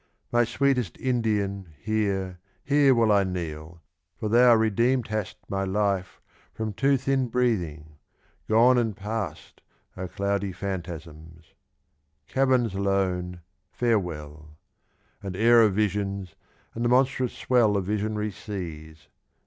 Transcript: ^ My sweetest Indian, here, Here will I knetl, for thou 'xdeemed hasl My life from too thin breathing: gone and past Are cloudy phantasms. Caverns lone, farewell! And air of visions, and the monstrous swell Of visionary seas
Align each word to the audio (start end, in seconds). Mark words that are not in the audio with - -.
^ 0.01 0.03
My 0.31 0.45
sweetest 0.45 0.97
Indian, 0.97 1.73
here, 1.79 2.39
Here 2.63 2.95
will 2.95 3.11
I 3.11 3.23
knetl, 3.23 3.81
for 4.19 4.29
thou 4.29 4.57
'xdeemed 4.57 5.09
hasl 5.09 5.35
My 5.47 5.63
life 5.63 6.19
from 6.55 6.73
too 6.73 6.97
thin 6.97 7.27
breathing: 7.27 7.97
gone 8.49 8.79
and 8.79 8.97
past 8.97 9.61
Are 9.95 10.07
cloudy 10.07 10.53
phantasms. 10.53 11.53
Caverns 12.25 12.73
lone, 12.73 13.41
farewell! 13.71 14.57
And 15.21 15.35
air 15.35 15.61
of 15.61 15.75
visions, 15.75 16.33
and 16.73 16.83
the 16.83 16.89
monstrous 16.89 17.33
swell 17.35 17.77
Of 17.77 17.85
visionary 17.85 18.31
seas 18.31 19.07